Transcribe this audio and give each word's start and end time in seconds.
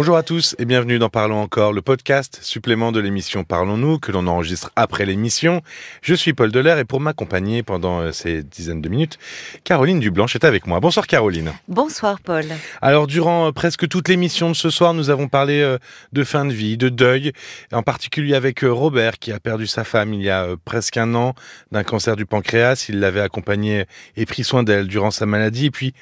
Bonjour 0.00 0.16
à 0.16 0.22
tous 0.22 0.54
et 0.60 0.64
bienvenue 0.64 1.00
dans 1.00 1.08
Parlons 1.08 1.40
encore, 1.40 1.72
le 1.72 1.82
podcast 1.82 2.38
supplément 2.40 2.92
de 2.92 3.00
l'émission 3.00 3.42
Parlons-nous 3.42 3.98
que 3.98 4.12
l'on 4.12 4.28
enregistre 4.28 4.70
après 4.76 5.04
l'émission. 5.04 5.60
Je 6.02 6.14
suis 6.14 6.34
Paul 6.34 6.52
Delair 6.52 6.78
et 6.78 6.84
pour 6.84 7.00
m'accompagner 7.00 7.64
pendant 7.64 7.98
euh, 7.98 8.12
ces 8.12 8.44
dizaines 8.44 8.80
de 8.80 8.88
minutes, 8.88 9.18
Caroline 9.64 9.98
Dublanche 9.98 10.36
est 10.36 10.44
avec 10.44 10.68
moi. 10.68 10.78
Bonsoir 10.78 11.08
Caroline. 11.08 11.52
Bonsoir 11.66 12.20
Paul. 12.20 12.44
Alors 12.80 13.08
durant 13.08 13.48
euh, 13.48 13.50
presque 13.50 13.88
toute 13.88 14.08
l'émission 14.08 14.48
de 14.50 14.54
ce 14.54 14.70
soir, 14.70 14.94
nous 14.94 15.10
avons 15.10 15.26
parlé 15.26 15.62
euh, 15.62 15.78
de 16.12 16.22
fin 16.22 16.44
de 16.44 16.52
vie, 16.52 16.76
de 16.76 16.90
deuil, 16.90 17.32
en 17.72 17.82
particulier 17.82 18.36
avec 18.36 18.60
Robert 18.60 19.18
qui 19.18 19.32
a 19.32 19.40
perdu 19.40 19.66
sa 19.66 19.82
femme 19.82 20.14
il 20.14 20.22
y 20.22 20.30
a 20.30 20.46
presque 20.64 20.96
un 20.96 21.12
an 21.16 21.34
d'un 21.72 21.82
cancer 21.82 22.14
du 22.14 22.24
pancréas. 22.24 22.86
Il 22.88 23.00
l'avait 23.00 23.20
accompagnée 23.20 23.86
et 24.16 24.26
pris 24.26 24.44
soin 24.44 24.62
d'elle 24.62 24.86
durant 24.86 25.10
sa 25.10 25.26
maladie. 25.26 25.66
Et 25.66 25.70
puis 25.72 25.92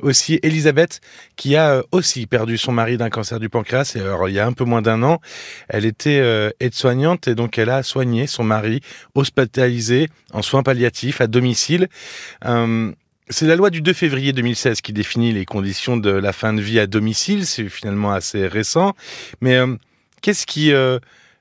aussi 0.00 0.38
Elisabeth, 0.42 1.00
qui 1.36 1.56
a 1.56 1.76
euh, 1.76 1.82
aussi 1.92 2.26
perdu 2.26 2.58
son 2.58 2.72
mari 2.72 2.96
d'un 2.96 3.10
cancer 3.10 3.40
du 3.40 3.48
pancréas. 3.48 3.94
Et 3.96 4.00
alors, 4.00 4.28
il 4.28 4.34
y 4.34 4.38
a 4.38 4.46
un 4.46 4.52
peu 4.52 4.64
moins 4.64 4.82
d'un 4.82 5.02
an, 5.02 5.20
elle 5.68 5.84
était 5.84 6.20
euh, 6.20 6.50
aide-soignante 6.60 7.28
et 7.28 7.34
donc 7.34 7.58
elle 7.58 7.70
a 7.70 7.82
soigné 7.82 8.26
son 8.26 8.44
mari, 8.44 8.80
hospitalisé 9.14 10.08
en 10.32 10.42
soins 10.42 10.62
palliatifs 10.62 11.20
à 11.20 11.26
domicile. 11.26 11.88
Euh, 12.44 12.92
c'est 13.30 13.46
la 13.46 13.56
loi 13.56 13.70
du 13.70 13.80
2 13.80 13.92
février 13.94 14.32
2016 14.32 14.82
qui 14.82 14.92
définit 14.92 15.32
les 15.32 15.46
conditions 15.46 15.96
de 15.96 16.10
la 16.10 16.32
fin 16.32 16.52
de 16.52 16.60
vie 16.60 16.78
à 16.78 16.86
domicile. 16.86 17.46
C'est 17.46 17.70
finalement 17.70 18.12
assez 18.12 18.46
récent. 18.46 18.94
Mais 19.40 19.58
qu'est-ce 20.20 20.44
qui 20.44 20.74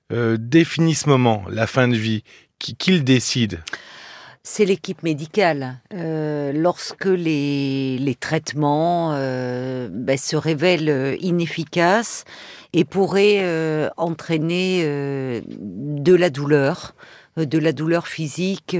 définit 0.09 0.95
ce 0.95 1.09
moment, 1.09 1.43
la 1.49 1.67
fin 1.67 1.89
de 1.89 1.97
vie? 1.97 2.23
Qui, 2.57 2.77
qui 2.77 2.93
le 2.93 3.01
décide? 3.01 3.59
C'est 4.43 4.65
l'équipe 4.65 5.03
médicale. 5.03 5.79
Euh, 5.93 6.51
lorsque 6.51 7.05
les, 7.05 7.97
les 7.97 8.15
traitements 8.15 9.13
euh, 9.13 9.87
ben, 9.89 10.17
se 10.17 10.35
révèlent 10.35 10.89
euh, 10.89 11.15
inefficaces 11.21 12.25
et 12.73 12.83
pourraient 12.83 13.89
entraîner 13.97 14.83
de 14.83 16.15
la 16.15 16.31
douleur, 16.31 16.95
de 17.37 17.59
la 17.59 17.71
douleur 17.71 18.07
physique 18.07 18.75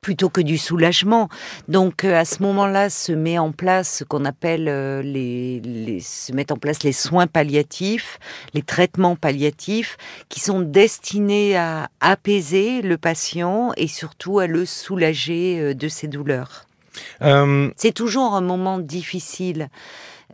plutôt 0.00 0.28
que 0.28 0.40
du 0.40 0.58
soulagement. 0.58 1.28
Donc 1.68 2.04
à 2.04 2.24
ce 2.24 2.42
moment-là 2.42 2.90
se 2.90 3.12
met 3.12 3.38
en 3.38 3.52
place 3.52 3.98
ce 3.98 4.04
qu'on 4.04 4.24
appelle 4.24 4.64
les, 5.02 5.60
les, 5.60 6.00
se 6.00 6.32
met 6.32 6.50
en 6.52 6.56
place 6.56 6.82
les 6.82 6.92
soins 6.92 7.26
palliatifs, 7.26 8.18
les 8.54 8.62
traitements 8.62 9.16
palliatifs 9.16 9.96
qui 10.28 10.40
sont 10.40 10.60
destinés 10.60 11.56
à 11.56 11.88
apaiser 12.00 12.82
le 12.82 12.96
patient 12.98 13.72
et 13.76 13.88
surtout 13.88 14.38
à 14.38 14.46
le 14.46 14.66
soulager 14.66 15.74
de 15.74 15.88
ses 15.88 16.08
douleurs. 16.08 16.66
Euh... 17.22 17.70
C'est 17.76 17.92
toujours 17.92 18.34
un 18.34 18.40
moment 18.40 18.78
difficile. 18.78 19.68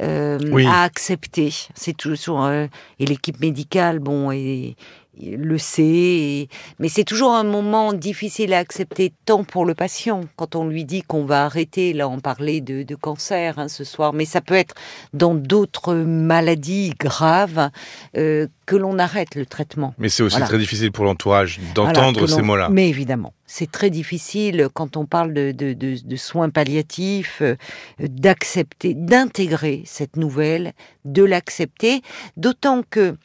Euh, 0.03 0.41
oui. 0.51 0.67
à 0.67 0.83
accepter. 0.83 1.55
C'est 1.77 1.97
toujours 1.97 2.45
euh, 2.45 2.67
et 2.99 3.07
l'équipe 3.07 3.39
médicale, 3.39 4.01
bon, 4.01 4.33
et, 4.33 4.75
le 5.21 5.59
sait, 5.59 6.49
mais 6.79 6.89
c'est 6.89 7.05
toujours 7.05 7.33
un 7.35 7.45
moment 7.45 7.93
difficile 7.93 8.53
à 8.53 8.59
accepter, 8.59 9.13
tant 9.25 9.45
pour 9.45 9.65
le 9.65 9.75
patient, 9.75 10.23
quand 10.37 10.57
on 10.57 10.67
lui 10.67 10.85
dit 10.85 11.03
qu'on 11.03 11.25
va 11.25 11.45
arrêter, 11.45 11.93
là 11.93 12.09
on 12.09 12.21
parlait 12.21 12.61
de, 12.61 12.83
de 12.83 12.95
cancer 12.95 13.59
hein, 13.59 13.69
ce 13.69 13.85
soir, 13.85 14.13
mais 14.13 14.25
ça 14.25 14.41
peut 14.41 14.55
être 14.55 14.75
dans 15.13 15.35
d'autres 15.35 15.95
maladies 15.95 16.93
graves 16.99 17.71
euh, 18.17 18.47
que 18.67 18.77
l'on 18.77 18.99
arrête 18.99 19.35
le 19.35 19.47
traitement. 19.47 19.95
Mais 19.99 20.09
c'est 20.09 20.23
aussi 20.23 20.37
voilà. 20.37 20.47
très 20.47 20.59
difficile 20.59 20.91
pour 20.91 21.05
l'entourage 21.05 21.61
d'entendre 21.75 22.21
voilà, 22.21 22.35
ces 22.35 22.43
mots-là. 22.43 22.69
Mais 22.71 22.89
évidemment, 22.89 23.35
c'est 23.47 23.71
très 23.71 23.91
difficile 23.91 24.69
quand 24.73 24.97
on 24.97 25.07
parle 25.07 25.35
de, 25.35 25.53
de, 25.53 25.73
de, 25.75 25.97
de 26.03 26.17
soins 26.17 26.51
palliatifs, 26.51 27.43
euh, 27.43 27.57
d'accepter, 28.01 28.95
d'intégrer 28.95 29.83
cette 29.85 30.17
nouvelle, 30.17 30.73
de 31.05 31.23
l'accepter, 31.23 32.03
d'autant 32.37 32.83
que 32.89 33.17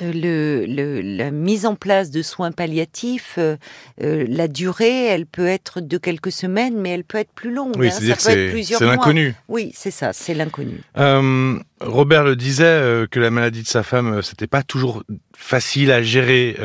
le, 0.00 0.66
le, 0.66 1.00
la 1.00 1.30
mise 1.30 1.66
en 1.66 1.74
place 1.74 2.10
de 2.10 2.22
soins 2.22 2.52
palliatifs, 2.52 3.36
euh, 3.38 3.56
euh, 4.02 4.26
la 4.28 4.48
durée, 4.48 5.06
elle 5.06 5.26
peut 5.26 5.46
être 5.46 5.80
de 5.80 5.98
quelques 5.98 6.32
semaines, 6.32 6.78
mais 6.78 6.90
elle 6.90 7.04
peut 7.04 7.18
être 7.18 7.32
plus 7.32 7.52
longue. 7.52 7.74
Oui, 7.76 7.88
hein, 7.88 7.90
c'est-à-dire 7.90 8.16
que 8.16 8.62
c'est 8.62 8.84
l'inconnu. 8.84 9.34
Oui, 9.48 9.72
c'est 9.74 9.90
ça, 9.90 10.12
c'est 10.12 10.34
l'inconnu. 10.34 10.80
Euh, 10.98 11.58
Robert 11.80 12.24
le 12.24 12.36
disait 12.36 12.64
euh, 12.64 13.06
que 13.10 13.20
la 13.20 13.30
maladie 13.30 13.62
de 13.62 13.68
sa 13.68 13.82
femme, 13.82 14.22
c'était 14.22 14.46
pas 14.46 14.62
toujours 14.62 15.02
facile 15.36 15.90
à 15.92 16.02
gérer 16.02 16.56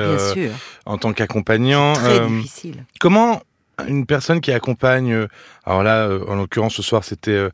en 0.86 0.97
tant 0.97 1.14
qu'accompagnant. 1.14 1.94
Très 1.94 2.28
difficile. 2.28 2.86
Comment 3.00 3.41
une 3.88 4.06
personne 4.06 4.41
qui 4.41 4.52
accompagne, 4.52 5.28
alors 5.66 5.81
là, 5.81 6.08
en 6.28 6.36
l'occurrence 6.36 6.75
ce 6.75 6.84
soir, 6.84 7.03
c'était 7.03 7.50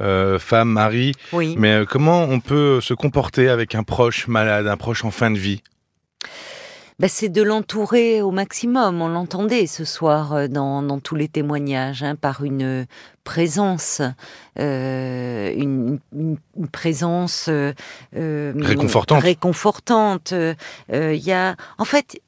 euh, 0.00 0.38
femme, 0.38 0.70
mari. 0.70 1.12
Oui. 1.32 1.54
Mais 1.58 1.72
euh, 1.72 1.84
comment 1.84 2.24
on 2.24 2.40
peut 2.40 2.80
se 2.80 2.94
comporter 2.94 3.48
avec 3.48 3.74
un 3.74 3.82
proche 3.82 4.28
malade, 4.28 4.66
un 4.66 4.76
proche 4.76 5.04
en 5.04 5.10
fin 5.10 5.30
de 5.30 5.38
vie? 5.38 5.62
Ben, 7.00 7.08
c'est 7.08 7.30
de 7.30 7.40
l'entourer 7.40 8.20
au 8.20 8.30
maximum. 8.30 9.00
On 9.00 9.08
l'entendait 9.08 9.66
ce 9.66 9.86
soir 9.86 10.34
euh, 10.34 10.48
dans, 10.48 10.82
dans, 10.82 11.00
tous 11.00 11.14
les 11.14 11.28
témoignages, 11.28 12.02
hein, 12.02 12.14
par 12.14 12.44
une 12.44 12.86
présence, 13.24 14.02
euh, 14.58 15.50
une, 15.56 15.98
une, 16.14 16.36
présence 16.70 17.48
euh, 17.48 17.72
réconfortante. 18.12 19.22
Réconfortante. 19.22 20.34
Il 20.92 21.24
y 21.24 21.32
a, 21.32 21.56
en 21.78 21.86
fait, 21.86 22.20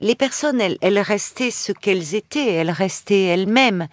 les 0.00 0.14
personnes, 0.14 0.62
elles, 0.62 0.78
elles 0.80 0.98
restaient 0.98 1.50
ce 1.50 1.72
qu'elles 1.72 2.14
étaient. 2.14 2.54
Elles 2.54 2.70
restaient 2.70 3.24
elles-mêmes 3.24 3.86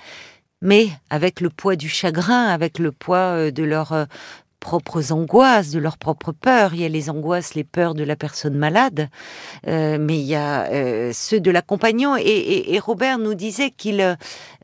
mais 0.64 0.88
avec 1.12 1.42
le 1.42 1.50
poids 1.52 1.76
du 1.76 1.90
chagrin, 1.90 2.46
avec 2.48 2.80
le 2.80 2.92
poids 2.92 3.18
euh, 3.18 3.52
de 3.52 3.64
leurs 3.64 3.92
euh, 3.92 4.06
propres 4.64 5.12
angoisses, 5.12 5.72
de 5.72 5.80
leurs 5.80 5.98
propres 5.98 6.32
peurs. 6.32 6.74
Il 6.74 6.80
y 6.80 6.86
a 6.86 6.90
les 6.90 7.10
angoisses, 7.10 7.54
les 7.54 7.66
peurs 7.66 7.94
de 7.94 8.04
la 8.04 8.16
personne 8.16 8.56
malade, 8.56 9.10
euh, 9.68 9.98
mais 10.00 10.18
il 10.18 10.26
y 10.26 10.36
a 10.36 10.72
euh, 10.72 11.12
ceux 11.14 11.42
de 11.42 11.52
l'accompagnant. 11.52 12.16
Et, 12.16 12.22
et, 12.22 12.74
et, 12.74 12.80
Robert 12.80 13.20
nous 13.20 13.36
disait 13.36 13.72
qu'il, 13.72 14.18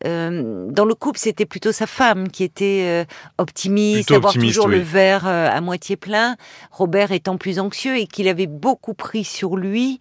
euh, 0.05 0.67
dans 0.71 0.85
le 0.85 0.95
couple, 0.95 1.19
c'était 1.19 1.45
plutôt 1.45 1.73
sa 1.73 1.85
femme 1.85 2.29
qui 2.29 2.45
était 2.45 3.05
optimiste, 3.37 4.07
plutôt 4.07 4.15
avoir 4.15 4.31
optimiste, 4.31 4.55
toujours 4.55 4.69
oui. 4.69 4.77
le 4.77 4.81
verre 4.81 5.27
à 5.27 5.59
moitié 5.59 5.97
plein. 5.97 6.37
Robert 6.71 7.11
étant 7.11 7.37
plus 7.37 7.59
anxieux 7.59 7.97
et 7.97 8.07
qu'il 8.07 8.29
avait 8.29 8.47
beaucoup 8.47 8.93
pris 8.93 9.25
sur 9.25 9.57
lui 9.57 9.99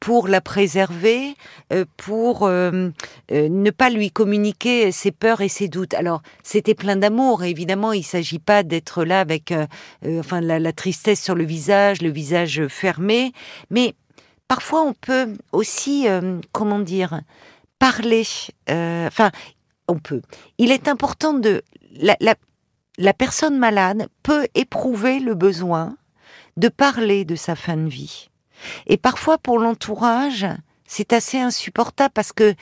pour 0.00 0.28
la 0.28 0.40
préserver, 0.40 1.36
euh, 1.72 1.84
pour 1.98 2.44
euh, 2.44 2.88
euh, 3.30 3.48
ne 3.50 3.70
pas 3.70 3.90
lui 3.90 4.10
communiquer 4.10 4.90
ses 4.92 5.12
peurs 5.12 5.42
et 5.42 5.48
ses 5.48 5.68
doutes. 5.68 5.92
Alors, 5.94 6.22
c'était 6.42 6.74
plein 6.74 6.96
d'amour. 6.96 7.44
Évidemment, 7.44 7.92
il 7.92 8.00
ne 8.00 8.04
s'agit 8.04 8.38
pas 8.38 8.62
d'être 8.62 9.04
là 9.04 9.20
avec 9.20 9.52
enfin 10.04 10.40
la, 10.40 10.58
la, 10.58 10.72
tristesse 10.72 11.22
sur 11.22 11.34
le 11.34 11.44
visage, 11.44 12.00
le 12.00 12.10
visage 12.10 12.66
fermé, 12.68 13.32
mais 13.68 13.94
parfois 14.48 14.82
on 14.82 14.94
peut 14.94 15.34
aussi, 15.52 16.06
comment 16.52 16.78
dire, 16.78 17.20
parler. 17.78 18.24
Enfin, 18.68 19.30
on 19.86 19.98
peut. 19.98 20.22
Il 20.58 20.72
est 20.72 20.88
important 20.88 21.34
de 21.34 21.62
la, 21.92 22.16
la, 22.20 22.34
la 22.96 23.12
personne 23.12 23.58
malade 23.58 24.08
peut 24.22 24.46
éprouver 24.54 25.20
le 25.20 25.34
besoin 25.34 25.96
de 26.56 26.68
parler 26.68 27.24
de 27.24 27.36
sa 27.36 27.54
fin 27.54 27.76
de 27.76 27.88
vie 27.88 28.29
et 28.86 28.96
parfois, 28.96 29.38
pour 29.38 29.58
l'entourage, 29.58 30.46
c'est 30.86 31.12
assez 31.12 31.38
insupportable 31.38 32.12
parce 32.12 32.32
que 32.32 32.54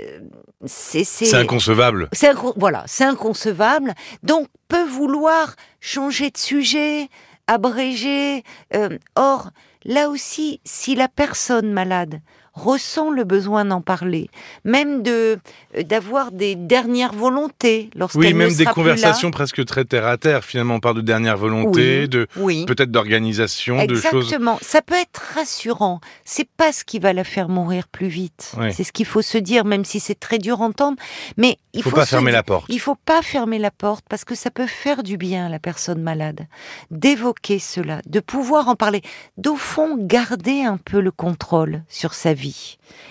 euh, 0.00 0.20
c'est 0.66 1.34
inconcevable. 1.34 2.08
Inco 2.22 2.54
voilà, 2.56 2.84
c'est 2.86 3.04
inconcevable. 3.04 3.94
Donc, 4.22 4.48
peut 4.68 4.84
vouloir 4.84 5.54
changer 5.80 6.30
de 6.30 6.38
sujet, 6.38 7.08
abréger. 7.46 8.42
Euh, 8.74 8.98
or, 9.16 9.50
là 9.84 10.08
aussi, 10.08 10.60
si 10.64 10.94
la 10.94 11.08
personne 11.08 11.72
malade 11.72 12.20
ressent 12.54 13.10
le 13.10 13.24
besoin 13.24 13.64
d'en 13.64 13.80
parler, 13.80 14.30
même 14.64 15.02
de 15.02 15.38
euh, 15.76 15.82
d'avoir 15.82 16.30
des 16.30 16.54
dernières 16.54 17.12
volontés 17.12 17.90
lorsqu'elle 17.96 18.20
Oui, 18.22 18.34
même 18.34 18.50
ne 18.50 18.54
des 18.54 18.64
conversations 18.64 19.30
presque 19.32 19.64
très 19.64 19.84
terre 19.84 20.06
à 20.06 20.16
terre. 20.16 20.44
Finalement, 20.44 20.74
on 20.76 20.80
parle 20.80 20.96
de 20.96 21.00
dernières 21.00 21.36
volontés, 21.36 22.02
oui, 22.02 22.08
de 22.08 22.26
oui. 22.36 22.64
peut-être 22.66 22.90
d'organisation, 22.92 23.84
de 23.84 23.94
choses. 23.96 24.24
Exactement. 24.26 24.58
Ça 24.62 24.82
peut 24.82 24.94
être 24.94 25.20
rassurant. 25.34 26.00
C'est 26.24 26.48
pas 26.48 26.72
ce 26.72 26.84
qui 26.84 27.00
va 27.00 27.12
la 27.12 27.24
faire 27.24 27.48
mourir 27.48 27.88
plus 27.88 28.06
vite. 28.08 28.52
Oui. 28.58 28.72
C'est 28.72 28.84
ce 28.84 28.92
qu'il 28.92 29.06
faut 29.06 29.22
se 29.22 29.36
dire, 29.38 29.64
même 29.64 29.84
si 29.84 29.98
c'est 29.98 30.14
très 30.18 30.38
dur 30.38 30.62
à 30.62 30.64
entendre. 30.64 30.96
Mais 31.36 31.58
il 31.72 31.82
faut, 31.82 31.90
faut 31.90 31.96
pas 31.96 32.06
fermer 32.06 32.30
dire- 32.30 32.38
la 32.38 32.42
porte. 32.44 32.66
Il 32.68 32.78
faut 32.80 32.94
pas 32.94 33.20
fermer 33.22 33.58
la 33.58 33.72
porte 33.72 34.04
parce 34.08 34.24
que 34.24 34.36
ça 34.36 34.50
peut 34.52 34.68
faire 34.68 35.02
du 35.02 35.16
bien 35.16 35.46
à 35.46 35.48
la 35.48 35.58
personne 35.58 36.00
malade 36.02 36.46
d'évoquer 36.92 37.58
cela, 37.58 38.00
de 38.06 38.20
pouvoir 38.20 38.68
en 38.68 38.76
parler, 38.76 39.02
d'au 39.38 39.56
fond 39.56 39.96
garder 39.98 40.62
un 40.62 40.76
peu 40.76 41.00
le 41.00 41.10
contrôle 41.10 41.82
sur 41.88 42.14
sa 42.14 42.32
vie 42.32 42.43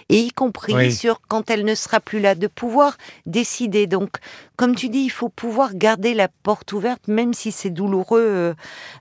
et 0.10 0.20
y 0.20 0.32
compris 0.32 0.74
Oui. 0.76 0.92
sur 0.94 1.22
quand 1.28 1.50
elle 1.50 1.64
ne 1.66 1.76
sera 1.76 2.00
plus 2.00 2.20
là, 2.20 2.36
de 2.36 2.48
pouvoir 2.48 2.98
décider. 3.26 3.88
Donc, 3.88 4.10
comme 4.58 4.76
tu 4.76 4.90
dis, 4.90 5.00
il 5.00 5.10
faut 5.10 5.30
pouvoir 5.30 5.74
garder 5.76 6.14
la 6.14 6.28
porte 6.28 6.74
ouverte, 6.74 7.08
même 7.08 7.34
si 7.34 7.52
c'est 7.52 7.70
douloureux 7.70 8.22
euh, 8.22 8.54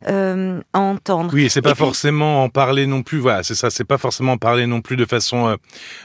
euh, 0.08 0.61
à 0.73 0.81
entendre. 0.81 1.32
Oui, 1.34 1.44
et 1.44 1.49
c'est 1.49 1.62
pas 1.62 1.75
puis- 1.75 1.79
forcément 1.84 2.44
en 2.44 2.49
parler 2.49 2.87
non 2.87 3.02
plus. 3.02 3.19
Voilà, 3.19 3.43
c'est 3.43 3.55
ça. 3.55 3.70
C'est 3.70 3.84
pas 3.84 3.99
forcément 3.99 4.32
en 4.32 4.38
parler 4.38 4.67
non 4.67 4.81
plus 4.81 4.96
de 4.96 5.05
façon 5.05 5.56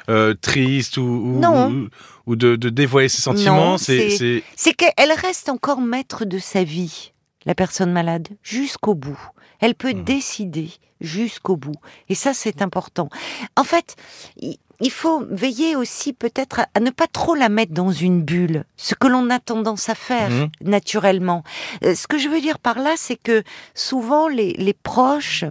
euh, 0.10 0.34
triste 0.42 0.98
ou, 0.98 1.02
ou, 1.04 1.40
Non. 1.40 1.72
ou, 1.72 1.88
ou 2.26 2.36
de, 2.36 2.56
de 2.56 2.70
dévoiler 2.70 3.10
ses 3.10 3.22
sentiments. 3.22 3.78
C'est 3.78 4.74
qu'elle 4.76 5.12
reste 5.12 5.50
encore 5.50 5.82
maître 5.82 6.26
de 6.26 6.40
sa 6.40 6.64
vie. 6.64 7.14
la 7.46 7.56
personne 7.56 7.94
malade, 7.94 8.28
jusqu'au 8.44 8.94
bout. 8.94 9.18
Elle 9.62 9.74
peut 9.74 9.94
Mhm. 9.94 10.04
décider 10.04 10.70
jusqu'au 11.02 11.56
bout. 11.58 11.76
Et 12.10 12.16
ça, 12.16 12.34
c'est 12.34 12.62
important. 12.62 13.10
En 13.56 13.64
fait, 13.64 13.96
il 14.42 14.92
faut 14.92 15.26
veiller 15.30 15.76
aussi 15.76 16.14
peut-être 16.14 16.62
à, 16.74 16.80
ne 16.80 16.90
pas 16.92 17.08
trop 17.08 17.34
la 17.36 17.50
mettre 17.50 17.74
dans 17.74 17.92
une 17.92 18.22
bulle, 18.22 18.64
ce 18.78 18.94
que 18.96 19.08
l'on 19.08 19.30
a 19.30 19.40
tendance 19.40 19.90
à 19.90 19.96
faire 19.96 20.30
Mhm. 20.30 20.50
naturellement. 20.62 21.44
Euh, 21.84 21.96
ce 21.96 22.08
que 22.08 22.18
je 22.18 22.30
veux 22.30 22.42
dire 22.42 22.60
par 22.60 22.80
là, 22.80 22.94
c'est 22.98 23.16
que 23.16 23.44
souvent 23.74 24.28
les, 24.28 24.54
les 24.54 24.74
proches, 24.74 25.46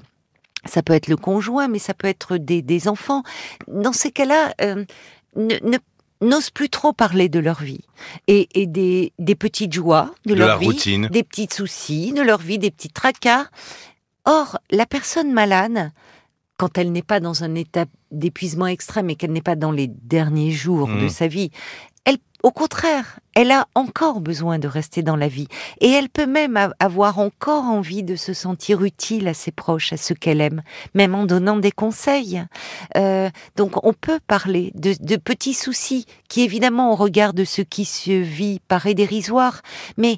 ça 0.65 0.83
peut 0.83 0.93
être 0.95 1.09
le 1.09 1.17
conjoint, 1.17 1.69
mais 1.69 1.79
ça 1.81 1.95
peut 1.95 2.09
être 2.09 2.37
des, 2.37 2.63
des 2.63 2.89
enfants, 2.89 3.23
dans 3.69 3.93
ces 3.93 4.11
cas-là, 4.13 4.53
euh, 4.61 4.85
ne, 5.37 5.55
ne- 5.63 5.79
n'osent 6.27 6.51
plus 6.51 6.71
trop 6.71 6.93
parler 6.93 7.29
de 7.29 7.39
leur 7.41 7.61
vie 7.63 7.83
et, 8.27 8.49
et 8.55 8.67
des, 8.67 9.13
des 9.19 9.35
petites 9.35 9.73
joies 9.73 10.13
de, 10.25 10.35
De 10.35 10.39
leur 10.39 10.49
la 10.49 10.57
vie, 10.57 10.67
routine. 10.67 11.09
des 11.09 11.23
petits 11.23 11.49
soucis 11.53 12.13
de 12.13 12.23
leur 12.23 12.39
vie, 12.41 12.59
des 12.59 12.71
petits 12.71 12.89
tracas. 12.91 13.47
Or, 14.27 14.59
la 14.71 14.87
personne 14.87 15.33
malade, 15.33 15.93
quand 16.59 16.79
elle 16.79 16.93
n'est 16.93 17.03
pas 17.03 17.21
dans 17.21 17.45
un 17.45 17.55
état 17.55 17.85
d'épuisement 18.11 18.67
extrême 18.67 19.11
et 19.11 19.17
qu'elle 19.17 19.33
n'est 19.33 19.41
pas 19.43 19.57
dans 19.57 19.73
les 19.73 19.89
derniers 19.89 20.51
jours 20.53 20.89
de 20.89 20.93
Mhm. 21.05 21.09
sa 21.11 21.27
vie, 21.29 21.51
elle, 22.05 22.19
au 22.43 22.51
contraire, 22.53 23.19
elle 23.35 23.51
a 23.51 23.67
encore 23.75 24.21
besoin 24.21 24.59
de 24.59 24.69
rester 24.69 25.03
dans 25.03 25.17
la 25.17 25.27
vie. 25.29 25.49
Et 25.81 25.91
elle 25.91 26.09
peut 26.09 26.27
même 26.27 26.57
avoir 26.79 27.19
encore 27.19 27.65
envie 27.65 28.03
de 28.05 28.15
se 28.17 28.33
sentir 28.33 28.83
utile 28.85 29.27
à 29.29 29.35
ses 29.35 29.51
proches, 29.51 29.93
à 29.93 29.97
ceux 29.97 30.15
qu'elle 30.15 30.41
aime, 30.41 30.63
même 30.95 31.15
en 31.15 31.25
donnant 31.27 31.57
des 31.57 31.73
conseils. 31.73 32.43
Euh, 32.97 33.29
donc 33.57 33.85
on 33.85 33.93
peut 33.93 34.21
parler 34.27 34.71
de, 34.77 34.95
de 35.01 35.17
petits 35.17 35.55
soucis 35.55 36.07
qui, 36.29 36.43
évidemment, 36.43 36.93
au 36.93 36.97
regard 36.97 37.35
de 37.35 37.45
ce 37.45 37.61
qui 37.63 37.85
se 37.85 38.13
vit, 38.13 38.61
paraît 38.69 38.95
dérisoire, 38.95 39.61
mais 39.97 40.17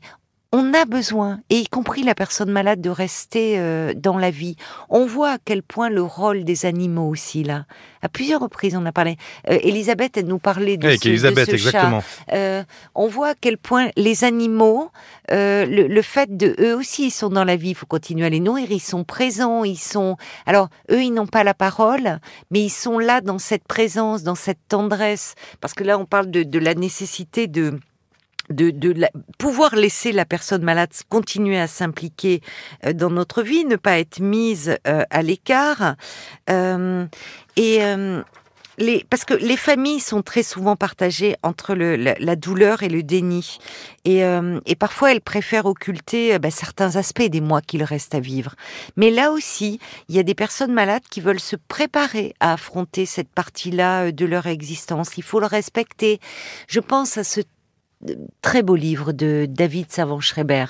on 0.51 0.73
a 0.73 0.87
besoin, 0.87 1.41
et 1.51 1.57
y 1.57 1.67
compris 1.67 2.03
la 2.03 2.15
personne 2.15 2.51
malade, 2.51 2.81
de 2.81 2.89
rester 2.89 3.59
euh, 3.59 3.93
dans 3.95 4.17
la 4.17 4.31
vie. 4.31 4.57
On 4.89 5.05
voit 5.05 5.33
à 5.33 5.39
quel 5.45 5.63
point 5.63 5.91
le 5.91 6.03
rôle 6.03 6.45
des 6.45 6.65
animaux 6.65 7.09
aussi, 7.09 7.43
là. 7.45 7.67
À 8.01 8.09
plusieurs 8.09 8.41
reprises, 8.41 8.75
on 8.77 8.87
a 8.87 8.93
parlé. 8.93 9.17
Euh, 9.51 9.59
Elisabeth, 9.63 10.17
elle 10.17 10.27
nous 10.27 10.39
parlait 10.39 10.79
de 10.79 10.87
Avec 10.87 11.01
ce, 11.03 11.05
de 11.09 11.11
Elisabeth, 11.11 11.47
chat. 11.47 11.53
exactement. 11.53 12.03
Euh, 12.33 12.63
on 12.95 13.09
voit 13.09 13.31
à 13.31 13.35
quel 13.39 13.59
point 13.59 13.91
les 13.97 14.25
animaux, 14.25 14.91
euh, 15.33 15.67
le, 15.67 15.87
le 15.87 16.03
fait 16.03 16.35
de 16.35 16.55
eux 16.61 16.75
aussi, 16.77 17.09
ils 17.09 17.11
sont 17.11 17.29
dans 17.29 17.45
la 17.45 17.57
vie, 17.57 17.71
il 17.71 17.75
faut 17.75 17.87
continuer 17.87 18.25
à 18.25 18.31
les 18.31 18.41
nourrir, 18.41 18.71
ils 18.71 18.81
sont 18.81 19.05
présents, 19.05 19.65
ils 19.65 19.77
sont. 19.79 20.17
Alors 20.47 20.69
eux, 20.91 21.03
ils 21.03 21.13
n'ont 21.13 21.27
pas 21.27 21.45
la 21.45 21.55
parole, 21.55 22.21
mais 22.51 22.61
ils 22.63 22.71
sont 22.71 22.99
là 22.99 23.21
dans 23.21 23.39
cette 23.39 23.69
présence, 23.69 24.23
dans 24.23 24.35
cette 24.35 24.61
tendresse, 24.69 25.35
parce 25.61 25.75
que 25.75 25.85
là, 25.85 25.99
on 25.99 26.07
parle 26.07 26.31
de, 26.31 26.43
de 26.43 26.59
la 26.59 26.75
nécessité 26.75 27.49
de 27.49 27.79
de, 28.51 28.71
de 28.71 28.93
la- 28.93 29.11
pouvoir 29.39 29.77
laisser 29.77 30.13
la 30.13 30.25
personne 30.25 30.63
malade 30.63 30.91
continuer 31.09 31.59
à 31.59 31.67
s'impliquer 31.67 32.41
euh, 32.85 32.93
dans 32.93 33.11
notre 33.11 33.43
vie, 33.43 33.65
ne 33.65 33.77
pas 33.77 33.99
être 33.99 34.21
mise 34.21 34.77
euh, 34.87 35.05
à 35.11 35.23
l'écart. 35.23 35.95
Euh, 36.51 37.07
et 37.57 37.81
les, 38.79 39.05
parce 39.11 39.25
que 39.25 39.35
les 39.35 39.57
familles 39.57 39.99
sont 39.99 40.23
très 40.23 40.45
souvent 40.45 40.77
partagées 40.77 41.35
entre 41.43 41.75
le, 41.75 41.97
la, 41.97 42.15
la 42.21 42.37
douleur 42.37 42.85
et 42.85 42.89
le 42.89 43.03
déni. 43.03 43.59
Et, 44.05 44.25
euh, 44.25 44.61
et 44.67 44.77
parfois, 44.77 45.11
elles 45.11 45.21
préfèrent 45.21 45.67
occulter 45.67 46.39
bah, 46.39 46.53
certains 46.53 46.95
aspects 46.95 47.23
des 47.23 47.41
mois 47.41 47.61
qu'il 47.61 47.83
reste 47.83 48.15
à 48.15 48.21
vivre. 48.21 48.55
Mais 48.97 49.11
là 49.11 49.33
aussi, 49.33 49.81
il 50.09 50.15
y 50.15 50.21
a 50.21 50.23
des 50.23 50.37
personnes 50.37 50.73
malades 50.73 51.03
qui 51.11 51.21
veulent 51.21 51.41
se 51.41 51.57
préparer 51.57 52.35
à 52.39 52.53
affronter 52.53 53.05
cette 53.05 53.31
partie-là 53.31 54.13
de 54.13 54.25
leur 54.25 54.47
existence. 54.47 55.17
Il 55.17 55.25
faut 55.25 55.41
le 55.41 55.47
respecter. 55.47 56.21
Je 56.69 56.79
pense 56.79 57.19
à 57.19 57.25
ce 57.25 57.41
très 58.43 58.63
beau 58.63 58.77
livre 58.77 59.13
de 59.13 59.47
David 59.49 59.91
Savant-Schreiber 59.91 60.67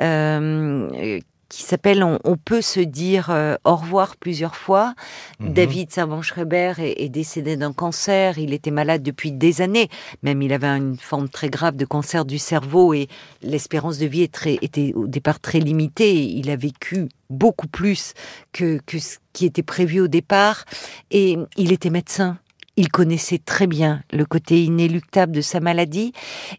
euh, 0.00 1.20
qui 1.50 1.62
s'appelle 1.62 2.02
on, 2.02 2.18
on 2.24 2.36
peut 2.36 2.62
se 2.62 2.80
dire 2.80 3.30
euh, 3.30 3.54
au 3.64 3.76
revoir 3.76 4.16
plusieurs 4.16 4.56
fois. 4.56 4.94
Mhm. 5.38 5.52
David 5.52 5.90
Savant-Schreiber 5.92 6.72
est, 6.78 7.04
est 7.04 7.08
décédé 7.08 7.56
d'un 7.56 7.72
cancer. 7.72 8.38
Il 8.38 8.52
était 8.52 8.72
malade 8.72 9.02
depuis 9.04 9.30
des 9.30 9.60
années. 9.60 9.88
Même 10.22 10.42
il 10.42 10.52
avait 10.52 10.66
une 10.66 10.96
forme 10.96 11.28
très 11.28 11.50
grave 11.50 11.76
de 11.76 11.84
cancer 11.84 12.24
du 12.24 12.38
cerveau 12.38 12.92
et 12.92 13.08
l'espérance 13.42 13.98
de 13.98 14.06
vie 14.06 14.22
est 14.22 14.32
très- 14.32 14.58
était 14.62 14.92
au 14.96 15.06
départ 15.06 15.38
très 15.38 15.60
limitée. 15.60 16.24
Il 16.24 16.50
a 16.50 16.56
vécu 16.56 17.08
beaucoup 17.30 17.68
plus 17.68 18.14
que, 18.52 18.80
que 18.86 18.98
ce 18.98 19.18
qui 19.32 19.46
était 19.46 19.62
prévu 19.62 20.00
au 20.00 20.08
départ. 20.08 20.64
Et 21.12 21.36
il 21.56 21.72
était 21.72 21.90
médecin. 21.90 22.38
Il 22.76 22.90
connaissait 22.90 23.38
très 23.38 23.66
bien 23.66 24.02
le 24.12 24.24
côté 24.24 24.64
inéluctable 24.64 25.32
de 25.32 25.40
sa 25.40 25.60
maladie. 25.60 26.12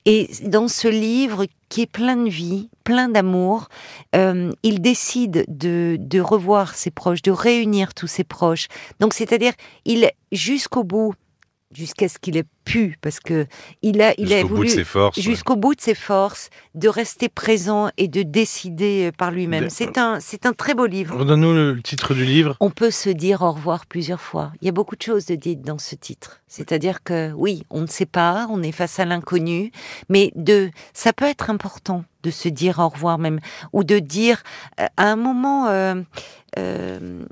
Et 0.05 0.29
dans 0.43 0.67
ce 0.67 0.87
livre 0.87 1.45
qui 1.67 1.81
est 1.81 1.91
plein 1.91 2.15
de 2.15 2.29
vie, 2.29 2.69
plein 2.83 3.09
d'amour, 3.09 3.67
euh, 4.15 4.51
il 4.63 4.81
décide 4.81 5.45
de, 5.47 5.97
de 5.99 6.19
revoir 6.21 6.75
ses 6.75 6.91
proches, 6.91 7.21
de 7.21 7.31
réunir 7.31 7.93
tous 7.93 8.07
ses 8.07 8.23
proches. 8.23 8.67
Donc, 8.99 9.13
c'est-à-dire, 9.13 9.53
il 9.83 10.09
jusqu'au 10.31 10.83
bout, 10.83 11.13
jusqu'à 11.71 12.07
ce 12.07 12.17
qu'il 12.19 12.37
ait 12.37 12.45
pu, 12.63 12.97
parce 13.01 13.19
que 13.19 13.45
il 13.81 14.01
a, 14.01 14.13
il 14.17 14.31
a 14.33 14.37
Jusqu'au 14.37 14.47
bout 14.49 14.55
voulu 14.55 14.67
de 14.69 14.73
ses 14.73 14.83
forces. 14.83 15.17
ouais. 15.17 15.23
jusqu'au 15.23 15.55
bout 15.55 15.75
de 15.75 15.81
ses 15.81 15.95
forces, 15.95 16.49
de 16.73 16.87
rester 16.87 17.27
présent 17.29 17.89
et 17.97 18.07
de 18.07 18.23
décider 18.23 19.11
par 19.17 19.31
lui-même. 19.31 19.69
C'est 19.69 19.97
un, 19.97 20.19
c'est 20.19 20.45
un 20.45 20.53
très 20.53 20.73
beau 20.73 20.85
livre. 20.85 21.17
Redonne-nous 21.17 21.53
le 21.53 21.81
titre 21.81 22.13
du 22.13 22.23
livre. 22.25 22.55
On 22.59 22.69
peut 22.69 22.91
se 22.91 23.09
dire 23.09 23.41
au 23.41 23.51
revoir 23.51 23.85
plusieurs 23.85 24.21
fois. 24.21 24.51
Il 24.61 24.65
y 24.65 24.69
a 24.69 24.71
beaucoup 24.71 24.95
de 24.95 25.01
choses 25.01 25.25
de 25.25 25.35
dites 25.35 25.61
dans 25.61 25.77
ce 25.77 25.95
titre. 25.95 26.41
C'est-à-dire 26.47 27.03
que 27.03 27.31
oui, 27.33 27.63
on 27.69 27.81
ne 27.81 27.87
sait 27.87 28.05
pas, 28.05 28.47
on 28.49 28.63
est 28.63 28.71
face 28.71 28.99
à 28.99 29.05
l'inconnu, 29.05 29.71
mais 30.09 30.31
de, 30.35 30.71
ça 30.93 31.13
peut 31.13 31.25
être 31.25 31.49
important 31.49 32.05
de 32.23 32.31
se 32.31 32.47
dire 32.49 32.79
au 32.79 32.89
revoir 32.89 33.17
même, 33.19 33.39
ou 33.73 33.83
de 33.83 33.99
dire 33.99 34.41
euh, 34.79 34.85
à 34.97 35.11
un 35.11 35.15
moment. 35.15 35.67
euh, 35.67 35.95
euh, 36.57 37.25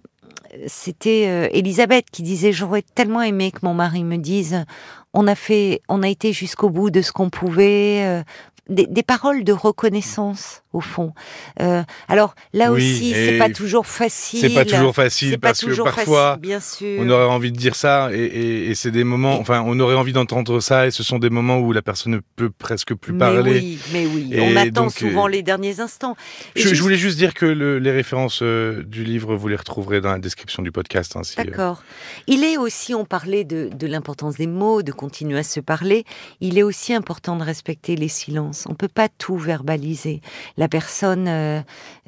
c'était 0.67 1.25
euh, 1.27 1.49
Elisabeth 1.51 2.05
qui 2.11 2.23
disait 2.23 2.51
j'aurais 2.51 2.81
tellement 2.81 3.21
aimé 3.21 3.51
que 3.51 3.59
mon 3.63 3.73
mari 3.73 4.03
me 4.03 4.17
dise 4.17 4.65
on 5.13 5.27
a 5.27 5.35
fait 5.35 5.81
on 5.89 6.03
a 6.03 6.07
été 6.07 6.33
jusqu'au 6.33 6.69
bout 6.69 6.89
de 6.89 7.01
ce 7.01 7.11
qu'on 7.11 7.29
pouvait 7.29 8.03
euh, 8.05 8.23
des, 8.69 8.85
des 8.87 9.03
paroles 9.03 9.43
de 9.43 9.53
reconnaissance 9.53 10.62
au 10.73 10.81
fond 10.81 11.13
Euh, 11.61 11.83
alors 12.09 12.35
là 12.53 12.71
Oui, 12.71 12.81
aussi 12.81 13.13
c'est 13.13 13.37
pas 13.37 13.49
toujours 13.49 13.85
facile 13.87 14.39
C'est 14.39 14.53
pas 14.53 14.65
toujours 14.65 14.93
facile 14.95 15.39
parce 15.39 15.61
que 15.63 15.81
parfois 15.83 16.31
facile, 16.31 16.41
bien 16.41 16.59
sûr. 16.59 16.99
on 17.01 17.09
aurait 17.09 17.25
envie 17.25 17.51
de 17.51 17.57
dire 17.57 17.75
ça 17.75 18.09
et, 18.11 18.17
et- 18.23 18.69
et 18.71 18.75
c'est 18.75 18.91
des 18.91 19.03
moments, 19.03 19.39
enfin 19.39 19.63
on 19.65 19.79
aurait 19.79 19.95
envie 19.95 20.13
d'entendre 20.13 20.59
ça 20.59 20.87
et 20.87 20.91
ce 20.91 21.03
sont 21.03 21.19
des 21.19 21.29
moments 21.29 21.59
où 21.59 21.71
la 21.71 21.81
personne 21.81 22.13
ne 22.13 22.19
peut 22.35 22.49
presque 22.49 22.93
plus 22.95 23.13
mais 23.13 23.19
parler. 23.19 23.51
oui, 23.51 23.79
mais 23.93 24.05
oui, 24.05 24.29
Et 24.31 24.41
on 24.41 24.55
attend 24.55 24.83
donc, 24.83 24.91
souvent 24.93 25.27
euh, 25.27 25.29
les 25.29 25.43
derniers 25.43 25.79
instants. 25.79 26.15
Je, 26.55 26.73
voulais 26.81 26.97
juste 26.97 27.17
dire 27.17 27.33
que 27.33 27.45
le- 27.45 27.79
les 27.79 27.91
références 27.91 28.39
euh, 28.41 28.83
du 28.83 29.03
livre, 29.03 29.35
vous 29.35 29.47
les 29.47 29.55
retrouverez 29.55 30.01
dans 30.01 30.11
la 30.11 30.19
description 30.19 30.63
du 30.63 30.71
podcast. 30.71 31.15
hein, 31.15 31.23
si, 31.23 31.39
euh, 31.39 31.43
D'accord. 31.43 31.83
Il 32.27 32.43
est 32.43 32.57
aussi, 32.57 32.93
on 32.95 33.05
parlait 33.05 33.43
de, 33.43 33.69
de 33.73 33.87
l'importance 33.87 34.35
des 34.35 34.47
mots, 34.47 34.81
de 34.81 34.91
continuer 34.91 35.37
à 35.39 35.43
se 35.43 35.59
parler. 35.59 36.05
Il 36.41 36.57
est 36.57 36.63
aussi 36.63 36.93
important 36.93 37.35
de 37.35 37.43
respecter 37.43 37.95
les 37.95 38.07
silences. 38.07 38.65
On 38.69 38.73
peut 38.75 38.87
pas 38.87 39.09
tout 39.09 39.37
verbaliser. 39.37 40.21
La 40.57 40.62
personne, 40.67 41.27
euh, 41.27 41.61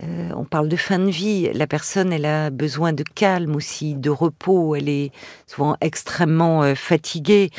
euh, 0.04 0.30
on 0.36 0.44
parle 0.46 0.68
de 0.70 0.76
fin 0.76 1.00
de 1.00 1.10
vie. 1.10 1.50
La 1.54 1.68
personne, 1.68 2.12
elle 2.14 2.26
a 2.26 2.50
besoin 2.50 2.94
de 2.94 3.04
calme 3.04 3.56
aussi, 3.56 3.96
de 3.96 4.10
repos. 4.10 4.76
Elle 4.76 4.90
est 4.90 5.12
souvent 5.48 5.76
extrêmement 5.82 6.64
euh, 6.64 6.76
fatiguée, 6.76 7.50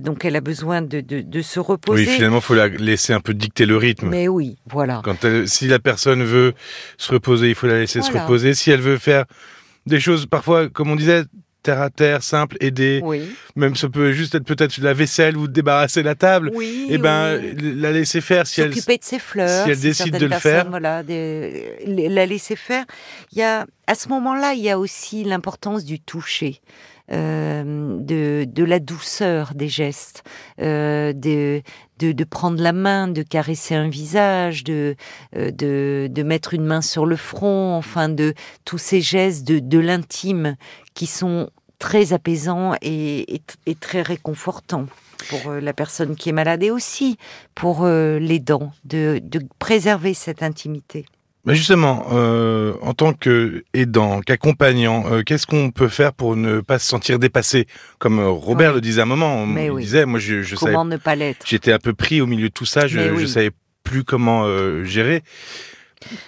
donc 0.00 0.24
elle 0.24 0.36
a 0.36 0.40
besoin 0.40 0.82
de, 0.82 1.00
de, 1.00 1.20
de 1.20 1.42
se 1.42 1.60
reposer. 1.60 2.06
oui, 2.06 2.10
finalement, 2.14 2.40
faut 2.40 2.54
la 2.54 2.68
laisser 2.68 3.12
un 3.12 3.20
peu 3.20 3.34
dicter 3.34 3.66
le 3.66 3.76
rythme. 3.76 4.08
Mais 4.08 4.28
oui, 4.28 4.56
voilà. 4.70 5.00
Quand 5.04 5.24
elle- 5.24 5.48
si 5.48 5.66
la 5.68 5.78
personne 5.78 6.22
veut 6.24 6.54
se 6.96 7.12
reposer, 7.12 7.48
il 7.48 7.54
faut 7.54 7.66
la 7.66 7.78
laisser 7.80 8.02
se 8.02 8.12
reposer. 8.12 8.54
Si 8.54 8.70
elle 8.70 8.80
veut 8.80 8.98
faire 8.98 9.24
des 9.86 10.00
choses, 10.00 10.26
parfois, 10.26 10.68
comme 10.68 10.90
on 10.90 10.96
disait, 10.96 11.22
terre 11.68 11.82
à 11.82 11.90
terre, 11.90 12.22
simple, 12.22 12.56
aider, 12.60 13.00
Oui. 13.04 13.22
même 13.56 13.76
ça 13.76 13.88
peut 13.88 14.12
juste 14.12 14.34
être 14.34 14.44
peut-être 14.44 14.78
la 14.78 14.94
vaisselle 14.94 15.36
ou 15.36 15.48
débarrasser 15.48 16.02
la 16.02 16.14
table, 16.14 16.50
Oui. 16.54 16.86
et 16.88 16.98
ben 16.98 17.38
oui. 17.38 17.74
la 17.76 17.92
laisser 17.92 18.20
faire 18.22 18.46
si 18.46 18.60
elle. 18.62 18.72
s'occuper 18.74 18.96
de 18.98 19.04
ses 19.04 19.18
fleurs. 19.18 19.64
si 19.64 19.70
elle 19.72 19.80
décide 19.80 20.16
de 20.18 20.26
le 20.26 20.36
faire. 20.36 20.68
Voilà, 20.70 21.02
de- 21.02 22.08
la 22.08 22.24
laisser 22.26 22.56
faire. 22.56 22.84
Il 23.32 23.38
y 23.38 23.42
a, 23.42 23.66
à 23.86 23.94
ce 23.94 24.08
moment-là, 24.08 24.54
il 24.54 24.60
y 24.62 24.70
a 24.70 24.78
aussi 24.78 25.24
l'importance 25.24 25.84
du 25.84 26.00
toucher. 26.00 26.60
euh, 27.10 27.96
de, 28.00 28.44
de 28.46 28.64
la 28.64 28.80
douceur 28.80 29.52
des 29.54 29.68
gestes, 29.68 30.22
euh, 30.60 31.14
de, 31.14 31.62
de, 31.98 32.12
de 32.12 32.24
prendre 32.24 32.62
la 32.62 32.74
main, 32.74 33.08
de 33.08 33.22
caresser 33.22 33.74
un 33.74 33.88
visage, 33.88 34.62
de, 34.62 34.94
euh, 35.34 35.50
de, 35.50 36.08
de 36.10 36.22
mettre 36.22 36.52
une 36.52 36.66
main 36.66 36.82
sur 36.82 37.06
le 37.06 37.16
front, 37.16 37.74
enfin 37.76 38.10
de 38.10 38.34
tous 38.66 38.76
ces 38.76 39.00
gestes 39.00 39.48
de, 39.48 39.58
de 39.58 39.78
l'intime 39.78 40.56
qui 40.92 41.06
sont 41.06 41.48
très 41.78 42.12
apaisants 42.12 42.74
et, 42.82 43.34
et, 43.34 43.42
et 43.66 43.74
très 43.74 44.02
réconfortants 44.02 44.86
pour 45.28 45.50
euh, 45.50 45.60
la 45.60 45.72
personne 45.72 46.16
qui 46.16 46.28
est 46.28 46.32
malade 46.32 46.62
et 46.62 46.70
aussi 46.70 47.16
pour 47.54 47.84
euh, 47.84 48.18
les 48.18 48.38
dents, 48.38 48.72
de, 48.84 49.20
de 49.22 49.40
préserver 49.58 50.14
cette 50.14 50.42
intimité. 50.42 51.04
Mais 51.44 51.54
justement, 51.54 52.06
euh, 52.12 52.74
en 52.82 52.92
tant 52.94 53.12
que 53.14 53.64
aidant, 53.72 54.20
qu'accompagnant, 54.20 55.04
euh, 55.10 55.22
qu'est-ce 55.22 55.46
qu'on 55.46 55.70
peut 55.70 55.88
faire 55.88 56.12
pour 56.12 56.36
ne 56.36 56.60
pas 56.60 56.78
se 56.78 56.86
sentir 56.86 57.18
dépassé? 57.18 57.66
Comme 57.98 58.20
Robert 58.20 58.70
Oui. 58.70 58.74
le 58.76 58.80
disait 58.82 59.00
à 59.00 59.04
un 59.04 59.06
moment, 59.06 59.46
Mais 59.46 59.66
il 59.66 59.70
oui. 59.70 59.82
disait, 59.82 60.04
moi 60.04 60.18
je, 60.18 60.42
je 60.42 60.56
savais, 60.56 60.72
Comment 60.72 60.84
ne 60.84 60.96
pas 60.98 61.14
l'être? 61.14 61.46
J'étais 61.46 61.72
un 61.72 61.78
peu 61.78 61.94
pris 61.94 62.20
au 62.20 62.26
milieu 62.26 62.48
de 62.48 62.52
tout 62.54 62.66
ça, 62.66 62.86
je, 62.86 62.98
oui. 63.14 63.28
savais 63.28 63.50
plus 63.82 64.04
comment 64.04 64.44
gérer. 64.84 65.22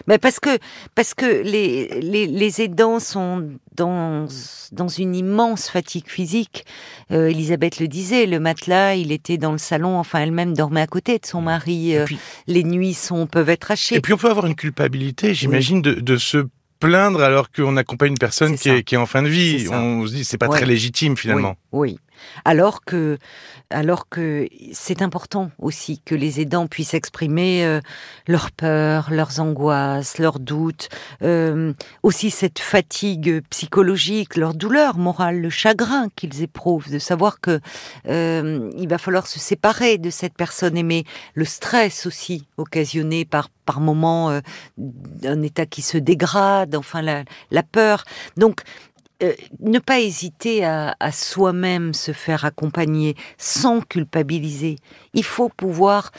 Mais 0.07 0.19
parce 0.19 0.41
que 0.41 0.59
parce 0.95 1.15
que 1.15 1.27
les, 1.43 2.01
les, 2.01 2.27
les 2.27 2.61
aidants 2.63 2.99
sont 2.99 3.51
dans 3.81 4.27
dans 4.73 4.89
une 4.89 5.15
immense 5.15 5.69
fatigue 5.69 6.07
physique. 6.07 6.65
Euh, 7.11 7.31
Elisabeth 7.31 7.81
le 7.81 7.89
disait, 7.89 8.27
le 8.27 8.39
matelas, 8.39 8.95
il 8.95 9.11
était 9.11 9.39
dans 9.39 9.53
le 9.53 9.59
salon. 9.59 9.99
Enfin, 9.99 10.21
elle-même 10.21 10.55
dormait 10.55 10.83
à 10.83 10.87
côté 10.87 11.19
de 11.19 11.27
son 11.27 11.41
mari. 11.41 11.97
Euh, 11.97 12.07
les 12.47 12.63
nuits 12.63 12.95
sont 12.95 13.27
peuvent 13.27 13.49
être 13.49 13.71
hachées. 13.71 13.97
Et 13.97 14.01
puis 14.01 14.13
on 14.13 14.17
peut 14.17 14.31
avoir 14.31 14.47
une 14.47 14.55
culpabilité, 14.55 15.35
j'imagine, 15.35 15.83
de, 15.83 15.95
de 15.95 16.17
se 16.17 16.47
plaindre 16.79 17.23
alors 17.23 17.51
qu'on 17.51 17.77
accompagne 17.77 18.13
une 18.13 18.19
personne 18.19 18.57
qui 18.57 18.69
est, 18.69 18.83
qui 18.83 18.95
est, 18.95 18.99
en 18.99 19.07
fin 19.07 19.23
de 19.23 19.29
vie. 19.29 19.67
On 19.71 20.07
se 20.07 20.15
dit 20.15 20.25
c'est 20.25 20.39
pas 20.39 20.49
très 20.49 20.67
légitime 20.67 21.17
finalement. 21.17 21.57
Oui. 21.73 21.91
oui. 21.91 21.99
Alors 22.45 22.85
que, 22.85 23.19
alors 23.71 24.09
que 24.09 24.49
c'est 24.73 25.03
important 25.03 25.51
aussi 25.59 26.01
que 26.05 26.15
les 26.15 26.41
aidants 26.41 26.67
puissent 26.67 26.95
exprimer 26.95 27.65
euh, 27.65 27.81
leurs 28.27 28.51
peurs, 28.51 29.11
leurs 29.11 29.41
angoisses, 29.41 30.19
leurs 30.19 30.41
doutes, 30.41 30.89
euh, 31.23 31.73
aussi 32.03 32.31
cette 32.31 32.59
fatigue 32.59 33.43
psychologique, 33.51 34.37
leur 34.37 34.55
douleur 34.55 34.97
morale, 34.97 35.41
le 35.41 35.51
chagrin 35.51 36.09
qu'ils 36.17 36.43
éprouvent, 36.43 36.91
de 36.91 36.99
savoir 36.99 37.41
que 37.41 37.61
euh, 38.07 38.71
il 38.77 38.89
va 38.89 38.99
falloir 38.99 39.27
se 39.27 39.39
séparer 39.39 39.99
de 39.99 40.11
cette 40.11 40.35
personne 40.35 40.77
aimée, 40.77 41.05
le 41.35 41.45
stress 41.45 42.07
aussi 42.07 42.47
occasionné 42.57 43.25
par 43.25 43.49
par 43.71 43.81
moments 43.81 44.31
euh, 44.31 44.41
un 45.25 45.43
état 45.43 45.65
qui 45.65 45.81
se 45.81 45.97
dégrade, 45.97 46.75
enfin 46.75 47.03
la, 47.03 47.23
la 47.53 47.63
peur. 47.63 48.03
Donc 48.37 48.63
euh, 49.23 49.35
ne 49.61 49.79
pas 49.79 50.01
hésiter 50.01 50.65
à, 50.65 50.95
soi-même 51.13 51.95
se 51.95 52.13
faire 52.13 52.45
accompagner 52.45 53.17
sans 53.39 53.81
culpabiliser. 53.81 54.77
Il 55.15 55.25
faut 55.25 55.49
pouvoir 55.49 56.13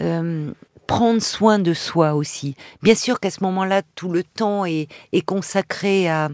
euh, 0.00 0.52
prendre 0.86 1.22
soin 1.22 1.58
de 1.58 1.74
soi 1.74 2.14
aussi. 2.14 2.56
Bien 2.82 2.94
sûr 2.94 3.20
qu'à 3.20 3.30
ce 3.30 3.42
moment-là, 3.44 3.82
tout 3.94 4.10
le 4.10 4.24
temps 4.24 4.64
est, 4.64 4.88
consacré 5.24 6.08
à, 6.08 6.30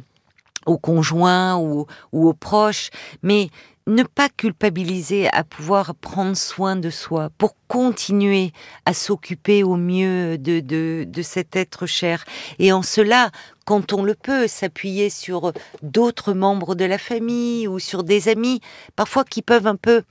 au 0.66 0.78
conjoint 0.78 1.56
ou, 1.56 1.86
ou 2.12 2.28
aux 2.28 2.34
proches, 2.34 2.90
mais 3.22 3.50
ne 3.86 4.02
pas 4.02 4.28
culpabiliser 4.30 5.28
à 5.28 5.44
pouvoir 5.44 5.94
prendre 5.94 6.36
soin 6.36 6.74
de 6.76 6.88
soi 6.88 7.30
pour 7.36 7.54
continuer 7.68 8.52
à 8.86 8.94
s'occuper 8.94 9.62
au 9.62 9.76
mieux 9.76 10.38
de, 10.38 10.60
de, 10.60 11.04
de, 11.06 11.22
cet 11.22 11.54
être 11.54 11.86
cher. 11.86 12.24
Et 12.58 12.72
en 12.72 12.82
cela, 12.82 13.30
quand 13.66 13.92
on 13.92 14.02
le 14.02 14.14
peut, 14.14 14.48
s'appuyer 14.48 15.10
sur 15.10 15.52
d'autres 15.82 16.32
membres 16.32 16.74
de 16.74 16.86
la 16.86 16.98
famille 16.98 17.68
ou 17.68 17.78
sur 17.78 18.04
des 18.04 18.28
amis, 18.28 18.60
parfois 18.96 19.24
qui 19.24 19.42
peuvent 19.42 19.66
un 19.66 19.76
peu 19.76 20.02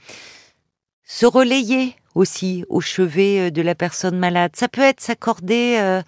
se 1.04 1.26
relayer 1.26 1.96
aussi 2.14 2.64
au 2.70 2.80
chevet 2.80 3.50
de 3.50 3.62
la 3.64 3.74
personne 3.74 4.18
malade. 4.20 4.52
Ça 4.56 4.68
peut 4.68 4.82
être 4.82 5.02
s'accorder 5.02 5.78
euh, 5.80 6.04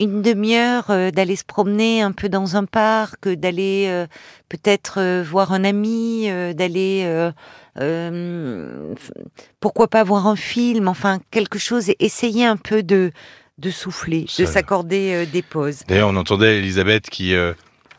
une 0.00 0.22
demi-heure 0.22 0.90
euh, 0.90 1.10
d'aller 1.10 1.36
se 1.36 1.44
promener 1.44 2.02
un 2.02 2.12
peu 2.12 2.28
dans 2.28 2.56
un 2.56 2.64
parc, 2.64 3.28
d'aller 3.28 3.86
euh, 3.88 4.06
peut-être 4.48 4.98
euh, 4.98 5.22
voir 5.22 5.52
un 5.52 5.64
ami, 5.64 6.28
d'aller 6.54 7.30
pourquoi 9.60 9.88
pas 9.88 10.04
voir 10.04 10.26
un 10.26 10.36
film, 10.36 10.88
enfin 10.88 11.20
quelque 11.30 11.58
chose, 11.58 11.88
et 11.90 11.96
essayer 12.00 12.44
un 12.44 12.56
peu 12.56 12.82
de 12.82 13.10
de 13.58 13.70
souffler, 13.70 14.26
de 14.38 14.46
s'accorder 14.46 15.26
des 15.26 15.42
pauses. 15.42 15.80
D'ailleurs, 15.86 16.08
on 16.08 16.16
entendait 16.16 16.58
Elisabeth 16.58 17.10
qui 17.10 17.34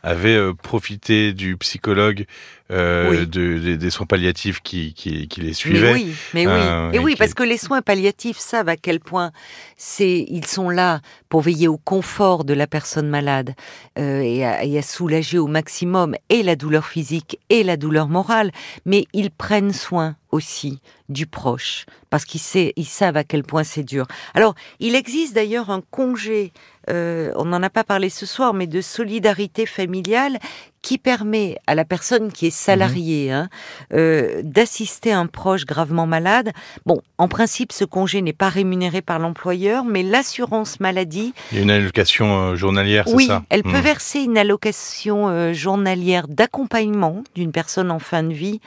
avait 0.02 0.38
profité 0.62 1.32
du 1.32 1.56
psychologue 1.56 2.26
euh, 2.74 3.24
de, 3.24 3.76
des 3.76 3.90
soins 3.90 4.06
palliatifs 4.06 4.60
qui, 4.60 4.94
qui, 4.94 5.28
qui 5.28 5.40
les 5.40 5.52
suivaient. 5.52 5.92
Mais 5.92 5.92
oui, 5.92 6.14
mais 6.34 6.46
oui, 6.46 6.52
euh, 6.52 6.92
et, 6.92 6.98
oui, 6.98 7.14
parce 7.16 7.32
que 7.32 7.42
les 7.42 7.56
soins 7.56 7.82
palliatifs 7.82 8.38
savent 8.38 8.68
à 8.68 8.76
quel 8.76 9.00
point 9.00 9.30
c'est, 9.76 10.26
ils 10.28 10.46
sont 10.46 10.70
là 10.70 11.00
pour 11.28 11.40
veiller 11.40 11.68
au 11.68 11.78
confort 11.78 12.44
de 12.44 12.52
la 12.52 12.66
personne 12.66 13.08
malade 13.08 13.54
euh, 13.98 14.20
et, 14.20 14.44
à, 14.44 14.64
et, 14.64 14.76
à, 14.76 14.82
soulager 14.82 15.38
au 15.38 15.46
maximum 15.46 16.16
et 16.28 16.42
la 16.42 16.56
douleur 16.56 16.84
physique 16.84 17.38
et 17.48 17.62
la 17.62 17.76
douleur 17.76 18.08
morale, 18.08 18.50
mais 18.84 19.06
ils 19.12 19.30
prennent 19.30 19.72
soin 19.72 20.16
aussi 20.32 20.80
du 21.08 21.26
proche 21.26 21.86
parce 22.10 22.24
qu'ils 22.24 22.40
ils 22.76 22.86
savent 22.86 23.16
à 23.16 23.24
quel 23.24 23.44
point 23.44 23.64
c'est 23.64 23.84
dur. 23.84 24.06
Alors, 24.34 24.54
il 24.80 24.94
existe 24.94 25.34
d'ailleurs 25.34 25.70
un 25.70 25.80
congé, 25.90 26.52
euh, 26.90 27.32
on 27.36 27.44
n'en 27.44 27.62
a 27.62 27.70
pas 27.70 27.84
parlé 27.84 28.10
ce 28.10 28.26
soir, 28.26 28.52
mais 28.54 28.66
de 28.66 28.80
solidarité 28.80 29.66
familiale 29.66 30.38
qui 30.84 30.98
permet 30.98 31.56
à 31.66 31.74
la 31.74 31.86
personne 31.86 32.30
qui 32.30 32.46
est 32.46 32.54
salariée 32.54 33.30
mhm. 33.30 33.34
hein, 33.34 33.48
euh, 33.94 34.42
d'assister 34.44 35.12
un 35.12 35.26
proche 35.26 35.64
gravement 35.64 36.06
malade. 36.06 36.52
Bon, 36.84 37.00
en 37.16 37.26
principe, 37.26 37.72
ce 37.72 37.86
congé 37.86 38.20
n'est 38.20 38.34
pas 38.34 38.50
rémunéré 38.50 39.00
par 39.00 39.18
l'employeur, 39.18 39.86
mais 39.86 40.02
l'assurance 40.02 40.80
maladie. 40.80 41.32
Il 41.52 41.56
y 41.56 41.60
a 41.60 41.62
une 41.62 41.70
allocation 41.70 42.38
euh, 42.38 42.54
journalière, 42.54 43.04
c'est 43.06 43.14
oui, 43.14 43.26
ça? 43.28 43.42
elle 43.48 43.62
peut 43.62 43.70
mhm. 43.70 43.80
verser 43.80 44.20
une 44.20 44.36
allocation 44.36 45.30
euh, 45.30 45.54
journalière 45.54 46.28
d'accompagnement 46.28 47.24
d'une 47.34 47.50
personne 47.50 47.90
en 47.90 47.98
fin 47.98 48.22
de 48.22 48.34
vie 48.34 48.60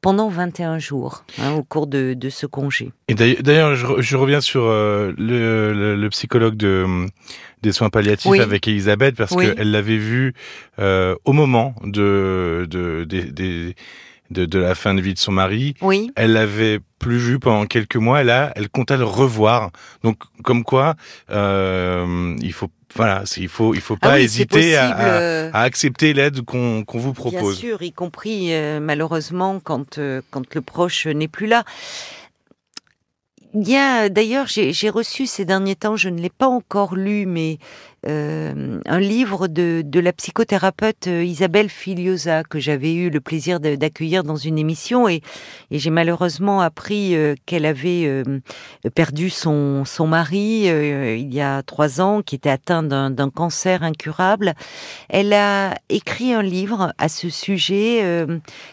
pendant 0.00 0.28
21 0.28 0.78
jours 0.78 1.24
hein, 1.38 1.52
au 1.52 1.62
cours 1.62 1.86
de, 1.86 2.14
de, 2.14 2.30
ce 2.30 2.46
congé. 2.46 2.92
Et 3.08 3.14
d'ailleurs, 3.14 3.74
je, 3.74 3.86
je, 4.00 4.16
reviens 4.16 4.40
sur 4.40 4.64
euh, 4.64 5.12
le, 5.18 5.72
le, 5.72 5.96
le, 5.96 6.10
psychologue 6.10 6.56
de, 6.56 7.06
des 7.62 7.72
soins 7.72 7.90
palliatifs 7.90 8.40
avec 8.40 8.68
Elisabeth 8.68 9.16
parce 9.16 9.34
qu'elle 9.34 9.70
l'avait 9.70 9.96
vu 9.96 10.34
euh, 10.78 11.14
au 11.24 11.32
moment 11.32 11.74
de, 11.84 12.66
de, 12.70 13.04
de, 13.04 13.74
de, 14.30 14.44
de, 14.44 14.58
la 14.58 14.74
fin 14.74 14.94
de 14.94 15.00
vie 15.00 15.14
de 15.14 15.18
son 15.18 15.32
mari. 15.32 15.74
Oui. 15.80 16.10
Elle 16.16 16.32
l'avait 16.32 16.80
plus 16.98 17.18
vu 17.18 17.38
pendant 17.38 17.66
quelques 17.66 17.96
mois. 17.96 18.22
Là, 18.22 18.52
elle 18.56 18.68
comptait 18.68 18.96
le 18.96 19.04
revoir. 19.04 19.70
Donc, 20.02 20.18
comme 20.42 20.64
quoi, 20.64 20.94
euh, 21.30 22.36
il 22.40 22.52
faut 22.52 22.68
voilà, 22.94 23.24
il 23.36 23.48
faut 23.48 23.74
il 23.74 23.80
faut 23.80 23.96
ah 24.00 24.08
pas 24.08 24.20
hésiter 24.20 24.76
à, 24.76 25.50
à, 25.52 25.62
accepter 25.62 26.14
l'aide 26.14 26.42
qu'on 26.42 26.84
qu'on 26.84 26.98
vous 26.98 27.12
propose. 27.12 27.60
Bien 27.60 27.70
sûr, 27.70 27.82
y 27.82 27.92
compris 27.92 28.52
euh, 28.52 28.80
malheureusement 28.80 29.60
quand 29.60 29.98
euh, 29.98 30.22
quand 30.30 30.54
le 30.54 30.60
proche 30.62 31.06
n'est 31.06 31.28
plus 31.28 31.46
là. 31.46 31.64
Il 33.54 33.66
y 33.66 33.76
a 33.76 34.10
d'ailleurs, 34.10 34.46
j'ai 34.46 34.90
reçu 34.90 35.26
ces 35.26 35.46
derniers 35.46 35.74
temps, 35.74 35.96
je 35.96 36.10
ne 36.10 36.20
l'ai 36.20 36.30
pas 36.30 36.48
encore 36.48 36.94
lu, 36.94 37.24
mais 37.24 37.58
euh, 38.06 38.80
un 38.86 39.00
livre 39.00 39.48
de, 39.48 39.82
la 39.98 40.12
psychothérapeute 40.12 41.08
euh, 41.08 41.24
Isabelle 41.24 41.68
Filiosa 41.68 42.44
que 42.44 42.60
j'avais 42.60 42.94
eu 42.94 43.10
le 43.10 43.20
plaisir 43.20 43.58
d'accueillir 43.58 44.22
dans 44.22 44.36
une 44.36 44.56
émission. 44.56 45.08
Et, 45.08 45.20
j'ai 45.72 45.90
malheureusement 45.90 46.60
appris 46.60 47.16
euh, 47.16 47.34
qu'elle 47.44 47.66
avait 47.66 48.24
perdu 48.94 49.30
son, 49.30 49.84
son 49.84 50.06
mari 50.06 50.66
il 50.66 51.34
y 51.34 51.40
a 51.40 51.62
trois 51.62 52.00
ans, 52.00 52.22
qui 52.22 52.34
était 52.36 52.50
atteint 52.50 52.82
d'un 52.82 53.30
cancer 53.30 53.82
incurable. 53.82 54.54
Elle 55.08 55.32
a 55.32 55.74
écrit 55.88 56.32
un 56.32 56.42
livre 56.42 56.92
à 56.98 57.08
ce 57.08 57.28
sujet 57.28 58.26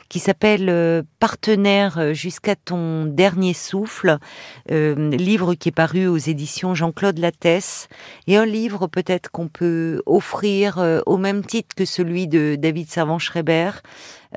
qui 0.10 0.20
s'appelle 0.20 1.04
Partenaire 1.20 2.14
jusqu'à 2.14 2.56
ton 2.56 3.06
dernier 3.06 3.54
souffle, 3.54 4.18
livre 4.70 5.56
qui 5.56 5.70
est 5.70 5.76
paru 5.76 6.08
aux 6.08 6.18
éditions 6.18 6.76
Jean-Claude 6.76 7.18
Lattès. 7.18 7.88
Et 8.28 8.38
un 8.38 8.46
livre 8.46 8.88
peut-être 8.88 9.15
qu'on 9.32 9.48
peut 9.48 10.02
offrir 10.06 10.80
euh, 10.80 11.02
au 11.06 11.18
même 11.18 11.44
titre 11.46 11.76
que 11.76 11.86
celui 11.86 12.28
de 12.28 12.56
David 12.58 12.90
Servan-Schreiber, 12.90 13.72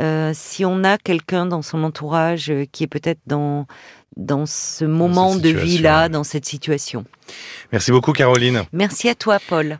euh, 0.00 0.32
si 0.34 0.64
on 0.64 0.84
a 0.84 0.98
quelqu'un 0.98 1.46
dans 1.46 1.62
son 1.62 1.84
entourage 1.84 2.50
euh, 2.50 2.64
qui 2.70 2.84
est 2.84 2.88
peut-être 2.88 3.20
dans 3.26 3.66
dans 4.16 4.46
ce 4.46 4.84
moment 4.84 5.36
de 5.36 5.48
vie 5.48 5.78
là, 5.78 6.08
dans 6.08 6.24
cette 6.24 6.44
situation. 6.44 7.04
Merci 7.70 7.92
beaucoup 7.92 8.12
Caroline. 8.12 8.64
Merci 8.72 9.08
à 9.08 9.14
toi 9.14 9.38
Paul. 9.48 9.78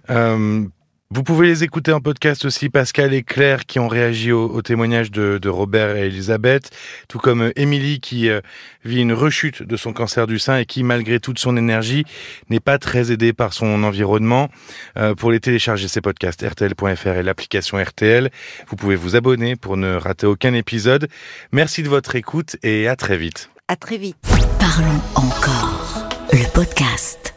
Vous 1.10 1.22
pouvez 1.22 1.46
les 1.46 1.64
écouter 1.64 1.90
en 1.90 2.02
podcast 2.02 2.44
aussi, 2.44 2.68
Pascal 2.68 3.14
et 3.14 3.22
Claire 3.22 3.64
qui 3.64 3.78
ont 3.78 3.88
réagi 3.88 4.30
au, 4.30 4.60
témoignage 4.60 5.10
de, 5.10 5.38
de, 5.38 5.48
Robert 5.48 5.96
et 5.96 6.08
Elisabeth, 6.08 6.70
tout 7.08 7.18
comme 7.18 7.44
euh, 7.44 7.52
Émilie 7.56 7.98
qui 7.98 8.28
euh, 8.28 8.42
vit 8.84 9.00
une 9.00 9.14
rechute 9.14 9.62
de 9.62 9.76
son 9.78 9.94
cancer 9.94 10.26
du 10.26 10.38
sein 10.38 10.58
et 10.58 10.66
qui, 10.66 10.82
malgré 10.82 11.18
toute 11.18 11.38
son 11.38 11.56
énergie, 11.56 12.04
n'est 12.50 12.60
pas 12.60 12.78
très 12.78 13.10
aidée 13.10 13.32
par 13.32 13.54
son 13.54 13.84
environnement. 13.84 14.50
Euh, 14.98 15.14
pour 15.14 15.30
les 15.30 15.40
télécharger, 15.40 15.88
ces 15.88 16.02
podcasts, 16.02 16.46
RTL.fr 16.46 17.06
et 17.06 17.22
l'application 17.22 17.82
RTL. 17.82 18.30
Vous 18.68 18.76
pouvez 18.76 18.94
vous 18.94 19.16
abonner 19.16 19.56
pour 19.56 19.78
ne 19.78 19.94
rater 19.94 20.26
aucun 20.26 20.52
épisode. 20.52 21.08
Merci 21.52 21.82
de 21.82 21.88
votre 21.88 22.16
écoute 22.16 22.56
et 22.62 22.86
à 22.86 22.96
très 22.96 23.16
vite. 23.16 23.48
À 23.66 23.76
très 23.76 23.96
vite. 23.96 24.18
Parlons 24.58 25.00
encore, 25.14 26.06
le 26.32 26.52
podcast. 26.52 27.27